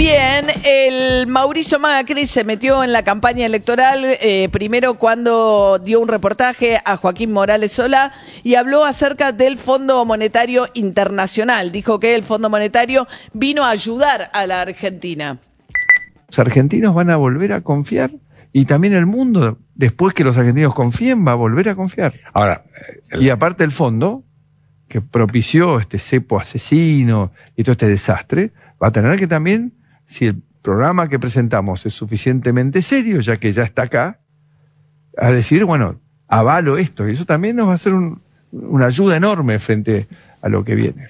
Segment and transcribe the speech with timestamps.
[0.00, 6.08] Bien, el Mauricio Macri se metió en la campaña electoral eh, primero cuando dio un
[6.08, 8.10] reportaje a Joaquín Morales Sola
[8.42, 11.70] y habló acerca del Fondo Monetario Internacional.
[11.70, 15.36] Dijo que el Fondo Monetario vino a ayudar a la Argentina.
[16.28, 18.10] Los argentinos van a volver a confiar
[18.54, 22.14] y también el mundo, después que los argentinos confíen, va a volver a confiar.
[22.32, 22.64] Ahora,
[23.10, 24.24] el- Y aparte el fondo,
[24.88, 29.74] que propició este cepo asesino y todo este desastre, va a tener que también,
[30.10, 34.18] si el programa que presentamos es suficientemente serio, ya que ya está acá,
[35.16, 37.08] a decir, bueno, avalo esto.
[37.08, 38.20] Y eso también nos va a ser un-
[38.52, 40.08] una ayuda enorme frente
[40.42, 41.08] a lo que viene.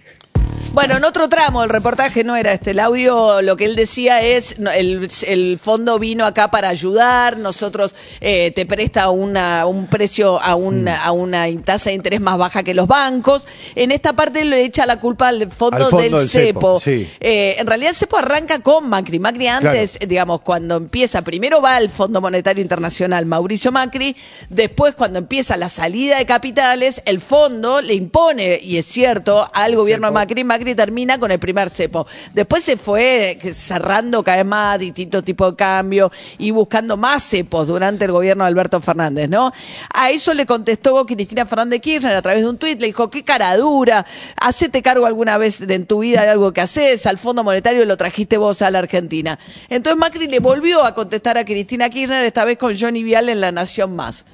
[0.73, 4.23] Bueno, en otro tramo el reportaje no era este, el audio lo que él decía
[4.23, 10.41] es, el, el fondo vino acá para ayudar, nosotros eh, te presta una, un precio
[10.41, 13.49] a una, a una tasa de interés más baja que los bancos.
[13.75, 16.79] En esta parte le echa la culpa al fondo, Al fondo del, del CEPO.
[16.79, 17.11] cepo, sí.
[17.19, 19.19] Eh, en realidad el CEPO arranca con Macri.
[19.19, 24.15] Macri antes, digamos, cuando empieza, primero va al Fondo Monetario Internacional Mauricio Macri,
[24.51, 29.75] después cuando empieza la salida de capitales, el fondo le impone, y es cierto, al
[29.75, 32.07] gobierno de Macri, Macri termina con el primer cepo.
[32.35, 37.23] Después se fue eh, cerrando cada vez más distintos tipos de cambio y buscando más
[37.23, 39.51] cepos durante el gobierno de Alberto Fernández, ¿no?
[39.95, 43.25] A eso le contestó Cristina Fernández Kirchner a través de un tuit, le dijo, qué
[43.25, 44.05] cara dura,
[44.37, 47.87] hacete cargo alguna vez de, en tu vida de algo que haces, al Fondo Monetario
[47.87, 49.39] lo trajiste vos a la Argentina.
[49.71, 53.41] Entonces Macri le volvió a contestar a Cristina Kirchner, esta vez con Johnny Vial en
[53.41, 54.27] La Nación Más.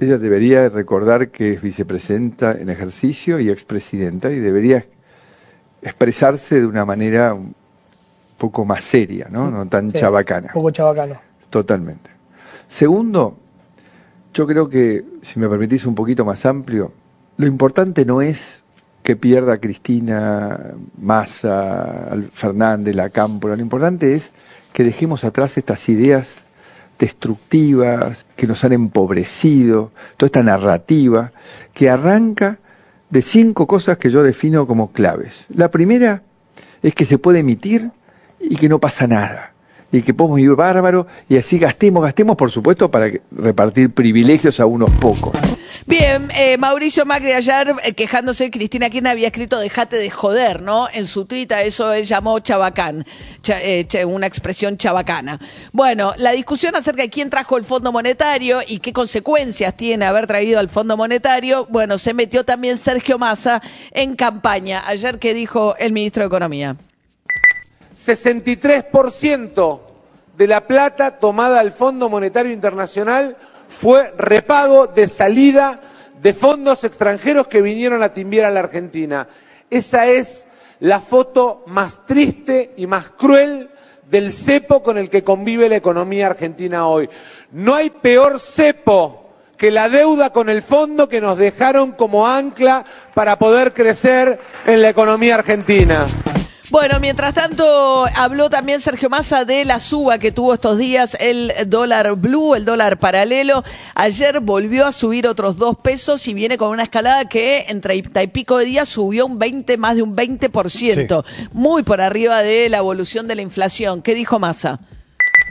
[0.00, 4.84] Ella debería recordar que es vicepresidenta en ejercicio y expresidenta y debería
[5.84, 7.54] expresarse de una manera un
[8.38, 9.50] poco más seria, ¿no?
[9.50, 10.48] No tan Sí, chabacana.
[10.48, 11.20] Un poco chabacano.
[11.50, 12.10] Totalmente.
[12.68, 13.36] Segundo,
[14.32, 16.92] yo creo que, si me permitís un poquito más amplio,
[17.36, 18.62] lo importante no es
[19.02, 20.58] que pierda Cristina,
[20.98, 24.30] Massa, Fernández, la Cámpora, lo importante es
[24.72, 26.38] que dejemos atrás estas ideas
[26.98, 31.32] destructivas que nos han empobrecido, toda esta narrativa
[31.74, 32.58] que arranca
[33.14, 35.46] de cinco cosas que yo defino como claves.
[35.48, 36.22] La primera
[36.82, 37.92] es que se puede emitir
[38.40, 39.53] y que no pasa nada.
[39.94, 44.66] Y que podemos ir bárbaro y así gastemos, gastemos, por supuesto, para repartir privilegios a
[44.66, 45.32] unos pocos.
[45.86, 50.88] Bien, eh, Mauricio Macri ayer eh, quejándose, Cristina Kirchner había escrito dejate de joder, ¿no?
[50.92, 53.04] En su tuit a eso él llamó chabacán,
[53.40, 55.38] cha- eh, una expresión chabacana.
[55.72, 60.26] Bueno, la discusión acerca de quién trajo el Fondo Monetario y qué consecuencias tiene haber
[60.26, 63.62] traído al Fondo Monetario, bueno, se metió también Sergio Massa
[63.92, 64.82] en campaña.
[64.88, 66.76] Ayer que dijo el ministro de Economía.
[67.94, 69.80] 63%
[70.36, 73.36] de la plata tomada al Fondo Monetario Internacional
[73.68, 75.80] fue repago de salida
[76.20, 79.28] de fondos extranjeros que vinieron a timbiar a la Argentina.
[79.70, 80.46] Esa es
[80.80, 83.70] la foto más triste y más cruel
[84.08, 87.08] del cepo con el que convive la economía argentina hoy.
[87.52, 92.84] No hay peor cepo que la deuda con el fondo que nos dejaron como ancla
[93.14, 96.04] para poder crecer en la economía argentina.
[96.74, 101.52] Bueno, mientras tanto, habló también Sergio Massa de la suba que tuvo estos días el
[101.68, 103.62] dólar blue, el dólar paralelo.
[103.94, 108.24] Ayer volvió a subir otros dos pesos y viene con una escalada que en treinta
[108.24, 111.24] y pico de días subió un 20, más de un 20%.
[111.52, 114.02] Muy por arriba de la evolución de la inflación.
[114.02, 114.80] ¿Qué dijo Massa?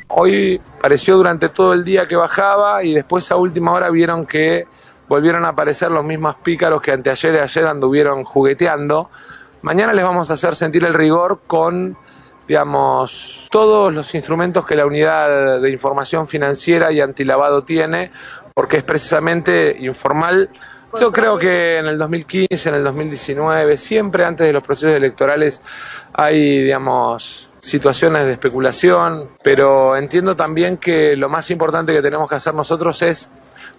[0.09, 4.65] Hoy pareció durante todo el día que bajaba y después a última hora vieron que
[5.07, 9.09] volvieron a aparecer los mismos pícaros que anteayer y ayer anduvieron jugueteando.
[9.63, 11.95] Mañana les vamos a hacer sentir el rigor con,
[12.45, 18.11] digamos, todos los instrumentos que la unidad de información financiera y antilavado tiene,
[18.53, 20.49] porque es precisamente informal.
[20.99, 25.63] Yo creo que en el 2015, en el 2019, siempre antes de los procesos electorales
[26.13, 32.35] hay, digamos, situaciones de especulación, pero entiendo también que lo más importante que tenemos que
[32.35, 33.29] hacer nosotros es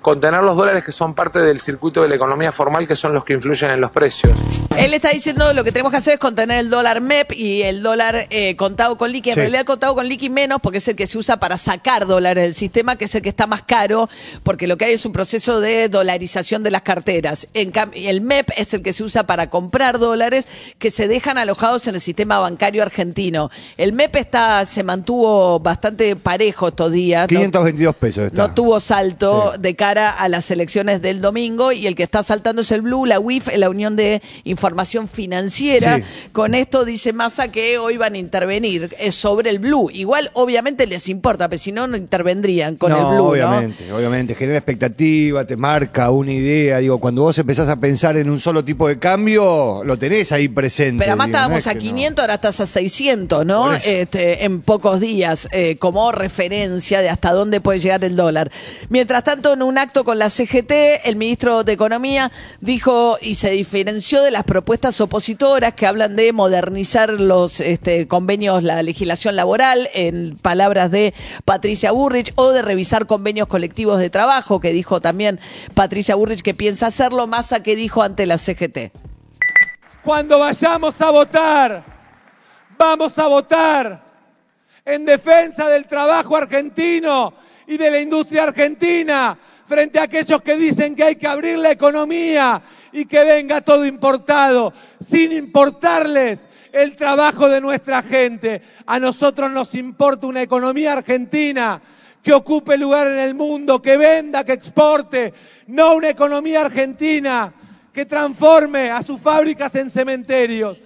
[0.04, 3.24] contener los dólares que son parte del circuito de la economía formal, que son los
[3.24, 4.32] que influyen en los precios.
[4.76, 7.82] Él está diciendo lo que tenemos que hacer es contener el dólar MEP y el
[7.82, 9.30] dólar eh, contado con liqui.
[9.30, 9.40] En Sí.
[9.40, 12.44] realidad el contado con liqui menos porque es el que se usa para sacar dólares
[12.44, 14.08] del sistema, que es el que está más caro,
[14.42, 17.48] porque lo que hay es un proceso de dolarización de las carteras.
[17.54, 20.46] En el MEP es el que se usa para comprar dólares
[20.78, 23.50] que se dejan alojados en el sistema bancario argentino.
[23.78, 27.22] El MEP está, se mantuvo bastante parejo estos días.
[27.22, 27.28] ¿no?
[27.38, 28.46] 522 pesos está.
[28.48, 29.58] No tuvo salto Sí.
[29.62, 32.82] de de cara a las elecciones del domingo y el que está saltando es el
[32.82, 35.98] Blue, la UIF, la Unión de Información Financiera.
[35.98, 36.04] Sí.
[36.32, 39.90] Con esto dice Massa que hoy van a intervenir eh, sobre el Blue.
[39.92, 44.34] Igual, obviamente les importa, pero si no, no intervendrían con no, el Blue, obviamente, obviamente.
[44.34, 46.78] Genera expectativa, te marca una idea.
[46.78, 50.48] Digo, cuando vos empezás a pensar en un solo tipo de cambio, lo tenés ahí
[50.48, 51.04] presente.
[51.04, 51.94] Pero además digo, no estábamos es a que no.
[51.94, 53.72] 500, ahora estás a 600, ¿no?
[53.74, 58.50] Este, en pocos días, eh, como referencia de hasta dónde puede llegar el dólar.
[58.88, 60.72] Mientras tanto, en un acto con la CGT,
[61.04, 66.32] el ministro de Economía dijo y se diferenció de las propuestas opositoras que hablan de
[66.32, 71.12] modernizar los este, convenios, la legislación laboral, en palabras de
[71.44, 75.38] Patricia Burrich, o de revisar convenios colectivos de trabajo, que dijo también
[75.74, 78.90] Patricia Burrich que piensa hacerlo, más a que dijo ante la CGT.
[80.02, 81.84] Cuando vayamos a votar,
[82.78, 84.02] vamos a votar
[84.82, 87.34] en defensa del trabajo argentino
[87.66, 91.70] y de la industria argentina frente a aquellos que dicen que hay que abrir la
[91.70, 92.62] economía
[92.92, 98.62] y que venga todo importado, sin importarles el trabajo de nuestra gente.
[98.86, 101.80] A nosotros nos importa una economía argentina
[102.22, 105.34] que ocupe lugar en el mundo, que venda, que exporte,
[105.66, 107.52] no una economía argentina
[107.92, 110.78] que transforme a sus fábricas en cementerios.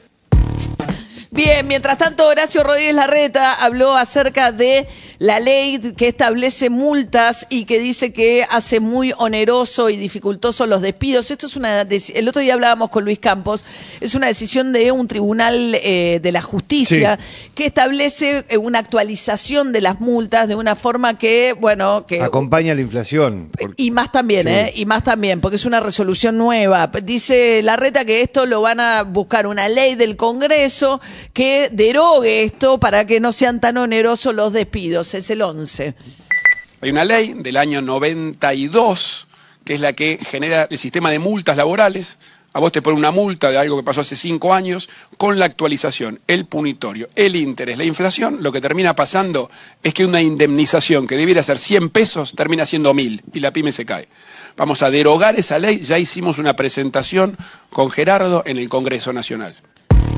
[1.30, 4.88] Bien, mientras tanto, Horacio Rodríguez Larreta habló acerca de
[5.20, 10.80] la ley que establece multas y que dice que hace muy oneroso y dificultoso los
[10.80, 11.30] despidos.
[11.32, 11.80] Esto es una.
[11.82, 13.64] El otro día hablábamos con Luis Campos.
[14.00, 17.18] Es una decisión de un tribunal eh, de la justicia
[17.56, 22.74] que establece eh, una actualización de las multas de una forma que, bueno, que Acompaña
[22.76, 23.50] la inflación.
[23.58, 24.52] porque- y más también, Sí.
[24.52, 24.72] ¿eh?
[24.76, 26.92] Y más también, porque es una resolución nueva.
[27.02, 31.00] Dice Larreta que esto lo van a buscar una ley del Congreso
[31.32, 35.07] que derogue esto para que no sean tan onerosos los despidos.
[35.14, 35.94] Es el 11.
[36.80, 39.28] Hay una ley del año 92
[39.68, 42.16] que es la que genera el sistema de multas laborales.
[42.54, 44.88] A vos te pone una multa de algo que pasó hace cinco años
[45.18, 48.38] con la actualización, el punitorio, el interés, la inflación.
[48.40, 49.50] Lo que termina pasando
[49.82, 53.70] es que una indemnización que debiera ser 100 pesos termina siendo 1000 y la pyme
[53.70, 54.08] se cae.
[54.56, 55.80] Vamos a derogar esa ley.
[55.82, 57.36] Ya hicimos una presentación
[57.68, 59.54] con Gerardo en el Congreso Nacional.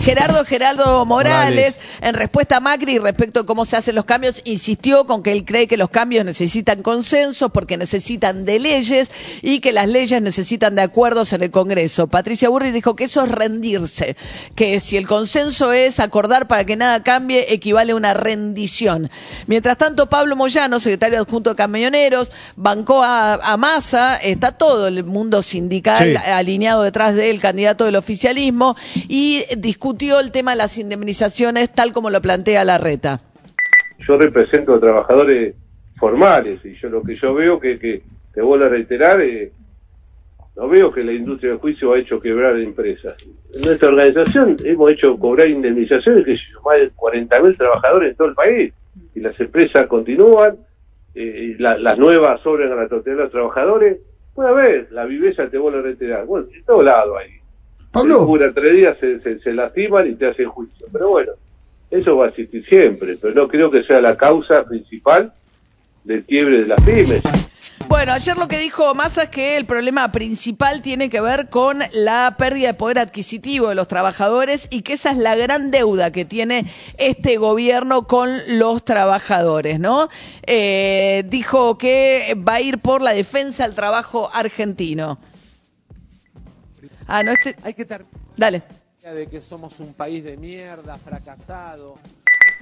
[0.00, 1.80] Gerardo Gerardo Morales, Morales.
[2.00, 5.44] en respuesta a Macri respecto a cómo se hacen los cambios, insistió con que él
[5.44, 9.10] cree que los cambios necesitan consensos porque necesitan de leyes
[9.42, 12.06] y que las leyes necesitan de acuerdos en el Congreso.
[12.06, 14.16] Patricia Burri dijo que eso es rendirse,
[14.54, 19.10] que si el consenso es acordar para que nada cambie, equivale a una rendición.
[19.46, 25.04] Mientras tanto, Pablo Moyano, secretario adjunto de Camioneros, bancó a, a Massa, está todo el
[25.04, 26.30] mundo sindical Sí.
[26.30, 28.76] alineado detrás del candidato del oficialismo
[29.06, 29.89] y discutió
[30.20, 33.20] el tema de las indemnizaciones tal como lo plantea la reta.
[34.06, 35.54] yo represento a trabajadores
[35.98, 38.02] formales y yo lo que yo veo que, que
[38.32, 39.52] te vuelvo a reiterar eh,
[40.56, 43.16] no veo que la industria del juicio ha hecho quebrar empresas.
[43.54, 48.34] En nuestra organización hemos hecho cobrar indemnizaciones que más de 40.000 trabajadores en todo el
[48.34, 48.72] país.
[49.14, 50.56] Y las empresas continúan
[51.14, 53.98] eh, y la- las nuevas sobran a la totalidad de los trabajadores.
[54.34, 57.30] Puede haber la viveza te vuelvo a reiterar bueno en todo lado ahí
[57.92, 58.24] Pablo.
[58.24, 60.86] Dura tres días se, se, se lastiman y te hacen juicio.
[60.92, 61.32] Pero bueno,
[61.90, 65.32] eso va a existir siempre, pero no creo que sea la causa principal
[66.04, 67.22] del quiebre de las pymes.
[67.88, 71.80] Bueno, ayer lo que dijo Massa es que el problema principal tiene que ver con
[71.92, 76.12] la pérdida de poder adquisitivo de los trabajadores y que esa es la gran deuda
[76.12, 76.66] que tiene
[76.98, 80.08] este gobierno con los trabajadores, ¿no?
[80.46, 85.18] Eh, dijo que va a ir por la defensa del trabajo argentino.
[87.06, 87.56] Ah, no, este...
[87.62, 88.62] Hay que terminar Dale.
[89.14, 91.94] de que somos un país de mierda, fracasado.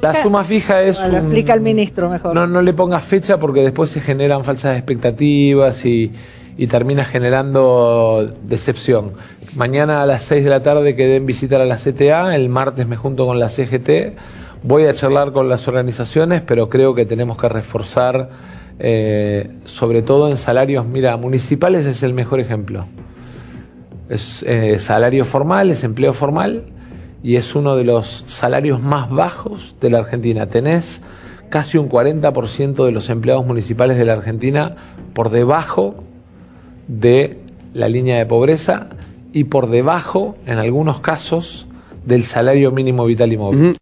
[0.00, 2.34] La suma fija es Bueno, lo un- explica el ministro mejor.
[2.34, 6.12] No, no le pongas fecha porque después se generan falsas expectativas y,
[6.56, 9.12] y termina generando decepción.
[9.56, 12.86] Mañana a las 6 de la tarde quedé en visitar a la CTA, el martes
[12.86, 14.16] me junto con la CGT,
[14.62, 18.28] voy a charlar con las organizaciones, pero creo que tenemos que reforzar,
[18.78, 22.86] eh, sobre todo en salarios, mira, municipales es el mejor ejemplo.
[24.08, 26.64] Es eh, salario formal, es empleo formal
[27.22, 30.46] y es uno de los salarios más bajos de la Argentina.
[30.46, 31.02] Tenés
[31.48, 34.76] casi un 40% de los empleados municipales de la Argentina
[35.14, 35.96] por debajo
[36.86, 37.40] de
[37.74, 38.88] la línea de pobreza
[39.32, 41.66] y por debajo, en algunos casos,
[42.04, 43.76] del salario mínimo vital y móvil.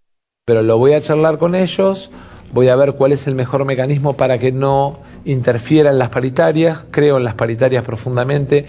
[0.44, 2.10] Pero lo voy a charlar con ellos,
[2.52, 7.16] voy a ver cuál es el mejor mecanismo para que no interfieran las paritarias, creo
[7.18, 8.66] en las paritarias profundamente,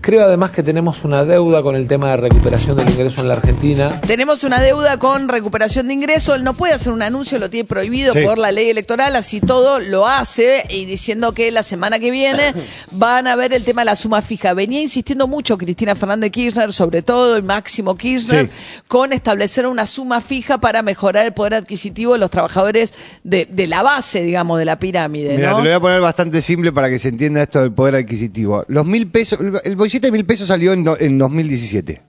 [0.00, 3.34] Creo además que tenemos una deuda con el tema de recuperación del ingreso en la
[3.34, 4.00] Argentina.
[4.02, 6.36] Tenemos una deuda con recuperación de ingresos.
[6.36, 8.20] Él no puede hacer un anuncio, lo tiene prohibido Sí.
[8.22, 12.54] por la ley electoral, así todo lo hace y diciendo que la semana que viene
[12.92, 14.54] van a ver el tema de la suma fija.
[14.54, 18.52] Venía insistiendo mucho Cristina Fernández Kirchner, sobre todo, y Máximo Kirchner, Sí.
[18.86, 23.66] con establecer una suma fija para mejorar el poder adquisitivo de los trabajadores de, de
[23.66, 25.36] la base, digamos, de la pirámide.
[25.36, 25.56] Mira, ¿no?
[25.58, 28.64] te lo voy a poner bastante simple para que se entienda esto del poder adquisitivo.
[28.68, 32.02] Los mil pesos, el- el billete de mil pesos salió en, do- en 2017.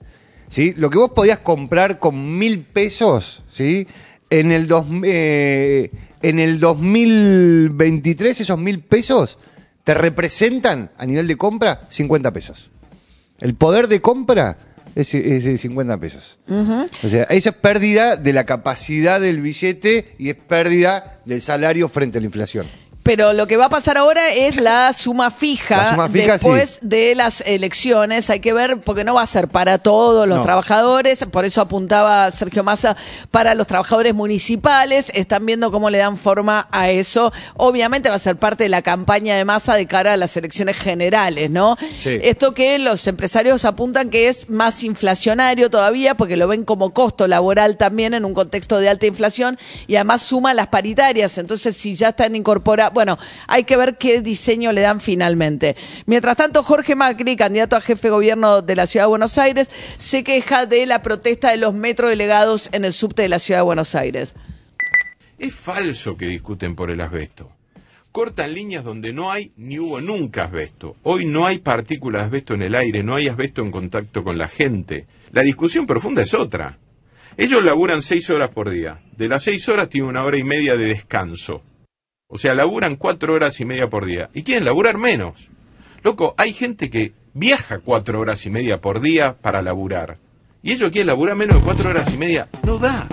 [0.48, 0.72] ¿sí?
[0.76, 3.86] Lo que vos podías comprar con mil pesos, ¿sí?
[4.30, 5.90] En el, dos, eh,
[6.22, 9.38] en el 2023 esos mil pesos
[9.84, 12.70] te representan a nivel de compra 50 pesos.
[13.38, 14.56] El poder de compra
[14.94, 16.38] es, es de 50 pesos.
[17.02, 21.88] O sea, esa es pérdida de la capacidad del billete y es pérdida del salario
[21.88, 22.66] frente a la inflación.
[23.02, 26.70] Pero lo que va a pasar ahora es la suma fija, La suma fija, después
[26.72, 26.78] sí.
[26.82, 28.28] de las elecciones.
[28.28, 30.44] Hay que ver, porque no va a ser para todos los No.
[30.44, 32.96] trabajadores, por eso apuntaba Sergio Massa
[33.30, 35.10] para los trabajadores municipales.
[35.14, 37.32] Están viendo cómo le dan forma a eso.
[37.56, 40.76] Obviamente va a ser parte de la campaña de Massa de cara a las elecciones
[40.76, 41.78] generales, ¿no?
[41.96, 42.18] Sí.
[42.22, 47.26] Esto que los empresarios apuntan que es más inflacionario todavía, porque lo ven como costo
[47.26, 51.38] laboral también en un contexto de alta inflación y además suma las paritarias.
[51.38, 55.74] Entonces, si ya están incorporadas, bueno, hay que ver qué diseño le dan finalmente.
[56.04, 59.70] Mientras tanto, Jorge Macri, candidato a jefe de gobierno de la Ciudad de Buenos Aires,
[59.96, 63.64] se queja de la protesta de los metrodelegados en el subte de la Ciudad de
[63.64, 64.34] Buenos Aires.
[65.38, 67.48] Es falso que discuten por el asbesto.
[68.12, 70.96] Cortan líneas donde no hay ni hubo nunca asbesto.
[71.02, 74.36] Hoy no hay partículas de asbesto en el aire, no hay asbesto en contacto con
[74.36, 75.06] la gente.
[75.32, 76.76] La discusión profunda es otra.
[77.38, 78.98] Ellos laburan seis horas por día.
[79.16, 81.62] De las seis horas tienen una hora y media de descanso.
[82.30, 84.30] O sea, laburan cuatro horas y media por día.
[84.32, 85.48] Y quieren laburar menos.
[86.02, 90.18] Loco, hay gente que viaja cuatro horas y media por día para laburar.
[90.62, 92.46] Y ellos quieren laburar menos de cuatro horas y media.
[92.62, 93.06] No da.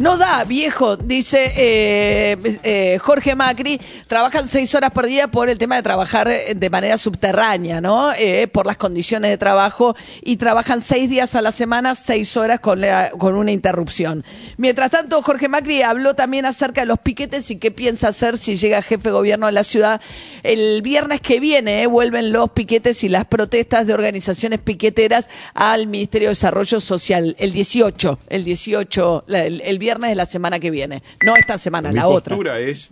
[0.00, 3.78] No da, viejo, dice eh, eh, Jorge Macri,
[4.08, 8.10] trabajan seis horas por día por el tema de trabajar eh, de manera subterránea, ¿no?
[8.14, 12.60] Eh, por las condiciones de trabajo y trabajan seis días a la semana, seis horas
[12.60, 12.80] con,
[13.18, 14.24] con una interrupción.
[14.56, 18.56] Mientras tanto, Jorge Macri habló también acerca de los piquetes y qué piensa hacer si
[18.56, 20.00] llega jefe de gobierno de la ciudad.
[20.42, 25.88] El viernes que viene eh, vuelven los piquetes y las protestas de organizaciones piqueteras al
[25.88, 30.70] Ministerio de Desarrollo Social, el 18, el 18, la- el viernes de la semana que
[30.70, 32.36] viene, no esta semana, Mi la otra.
[32.36, 32.90] postura es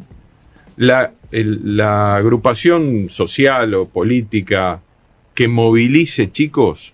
[0.76, 4.80] la, el- la agrupación social o política
[5.34, 6.92] que movilice chicos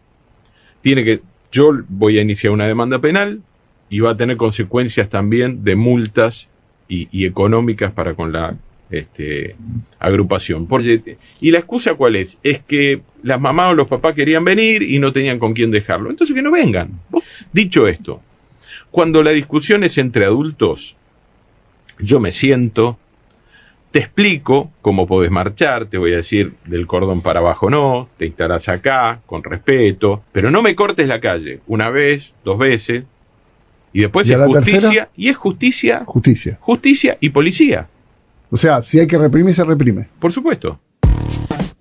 [0.82, 1.20] tiene que
[1.50, 3.40] yo voy a iniciar una demanda penal
[3.88, 6.48] y va a tener consecuencias también de multas
[6.88, 8.56] y, y económicas para con la
[8.90, 9.56] este,
[9.98, 10.66] agrupación.
[10.66, 12.38] Porque- y la excusa cuál es?
[12.42, 16.10] Es que las mamás o los papás querían venir y no tenían con quién dejarlo.
[16.10, 16.90] Entonces que no vengan.
[17.52, 18.20] Dicho esto,
[18.94, 20.94] cuando la discusión es entre adultos,
[21.98, 22.96] yo me siento,
[23.90, 28.26] te explico cómo podés marchar, te voy a decir del cordón para abajo no, te
[28.26, 33.02] estarás acá, con respeto, pero no me cortes la calle, una vez, dos veces,
[33.92, 35.08] y después ¿Y es justicia, tercera?
[35.16, 36.58] y es justicia, Justicia.
[36.60, 37.88] justicia y policía,
[38.50, 40.06] O sea, si hay que reprimir, se reprime.
[40.20, 40.78] por supuesto.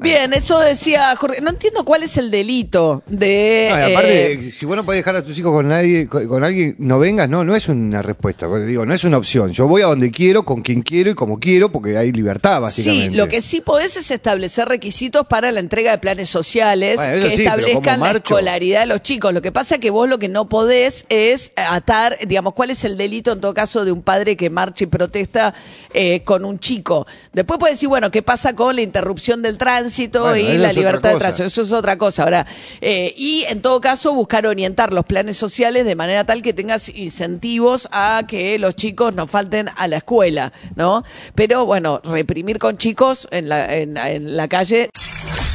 [0.04, 1.40] Bien, eso decía Jorge.
[1.40, 3.70] No entiendo cuál es el delito de...
[3.72, 6.28] No, y aparte, eh, si vos no podés dejar a tus hijos con nadie, con,
[6.28, 8.48] con alguien, no vengas, no, no es una respuesta.
[8.66, 9.54] Digo, no es una opción.
[9.54, 13.12] Yo voy a donde quiero, con quien quiero y como quiero, porque hay libertad, básicamente.
[13.12, 17.14] Sí, lo que sí podés es establecer requisitos para la entrega de planes sociales Bueno,
[17.14, 19.34] que sí, pero ¿cómo establezcan la escolaridad de los chicos.
[19.34, 22.84] Lo que pasa es que vos lo que no podés es atar, digamos, cuál es
[22.84, 25.54] el delito en todo caso de un padre que marcha y protesta
[25.94, 27.08] eh, con un chico.
[27.32, 31.14] Después podés decir, bueno, ¿qué pasa con la interrupción del tránsito Bueno, y la libertad
[31.14, 31.46] de tránsito?
[31.46, 32.24] Eso es otra cosa.
[32.24, 32.46] Ahora,
[32.82, 36.90] eh, y en todo caso buscar orientar los planes sociales de manera tal que tengas
[36.90, 41.04] incentivos a que los chicos no falten a la escuela, ¿no?
[41.36, 44.90] Pero bueno, reprimir con chicos en la, en, en la calle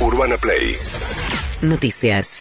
[0.01, 0.77] Urbana Play
[1.61, 2.37] Noticias.